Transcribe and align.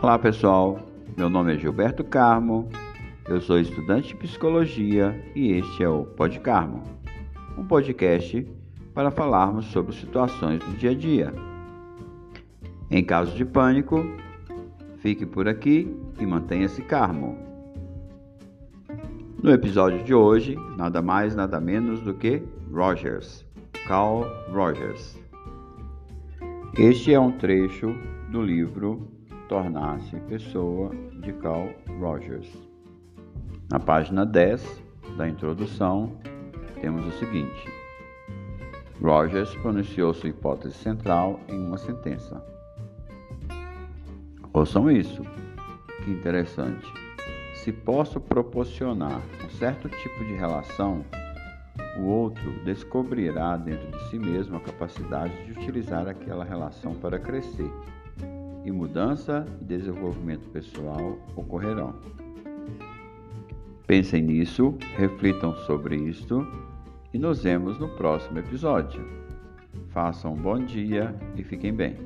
Olá 0.00 0.16
pessoal, 0.16 0.78
meu 1.16 1.28
nome 1.28 1.52
é 1.52 1.58
Gilberto 1.58 2.04
Carmo, 2.04 2.68
eu 3.26 3.40
sou 3.40 3.58
estudante 3.58 4.10
de 4.10 4.14
psicologia 4.14 5.20
e 5.34 5.54
este 5.54 5.82
é 5.82 5.88
o 5.88 6.04
Pod 6.04 6.38
Carmo, 6.38 6.84
um 7.58 7.66
podcast 7.66 8.46
para 8.94 9.10
falarmos 9.10 9.66
sobre 9.66 9.92
situações 9.96 10.60
do 10.60 10.76
dia 10.76 10.92
a 10.92 10.94
dia. 10.94 11.34
Em 12.88 13.02
caso 13.02 13.34
de 13.34 13.44
pânico, 13.44 14.06
fique 14.98 15.26
por 15.26 15.48
aqui 15.48 15.92
e 16.20 16.24
mantenha-se 16.24 16.80
calmo. 16.82 17.36
No 19.42 19.50
episódio 19.50 20.04
de 20.04 20.14
hoje, 20.14 20.56
nada 20.76 21.02
mais, 21.02 21.34
nada 21.34 21.60
menos 21.60 22.00
do 22.02 22.14
que 22.14 22.40
Rogers, 22.72 23.44
Carl 23.88 24.22
Rogers. 24.52 25.18
Este 26.78 27.12
é 27.12 27.18
um 27.18 27.32
trecho 27.32 27.92
do 28.30 28.40
livro 28.40 29.17
Tornar-se 29.48 30.14
Pessoa 30.28 30.90
de 31.22 31.32
Carl 31.32 31.70
Rogers. 31.98 32.46
Na 33.70 33.80
página 33.80 34.26
10 34.26 34.82
da 35.16 35.26
introdução, 35.26 36.12
temos 36.82 37.06
o 37.06 37.18
seguinte: 37.18 37.66
Rogers 39.00 39.54
pronunciou 39.56 40.12
sua 40.12 40.28
hipótese 40.28 40.74
central 40.74 41.40
em 41.48 41.58
uma 41.58 41.78
sentença. 41.78 42.44
Ouçam 44.52 44.90
isso, 44.90 45.22
que 46.04 46.10
interessante. 46.10 46.86
Se 47.54 47.72
posso 47.72 48.20
proporcionar 48.20 49.22
um 49.44 49.50
certo 49.50 49.88
tipo 49.88 50.24
de 50.26 50.34
relação, 50.34 51.02
o 51.98 52.04
outro 52.04 52.50
descobrirá 52.64 53.56
dentro 53.56 53.90
de 53.92 54.10
si 54.10 54.18
mesmo 54.18 54.58
a 54.58 54.60
capacidade 54.60 55.32
de 55.46 55.52
utilizar 55.52 56.06
aquela 56.06 56.44
relação 56.44 56.94
para 56.94 57.18
crescer, 57.18 57.70
e 58.64 58.70
mudança 58.70 59.44
e 59.60 59.64
desenvolvimento 59.64 60.48
pessoal 60.50 61.18
ocorrerão. 61.36 61.94
Pensem 63.86 64.22
nisso, 64.22 64.74
reflitam 64.96 65.54
sobre 65.66 65.96
isto 65.96 66.46
e 67.12 67.18
nos 67.18 67.42
vemos 67.42 67.78
no 67.78 67.88
próximo 67.88 68.38
episódio. 68.38 69.02
Façam 69.88 70.34
um 70.34 70.36
bom 70.36 70.58
dia 70.58 71.14
e 71.36 71.42
fiquem 71.42 71.72
bem. 71.72 71.96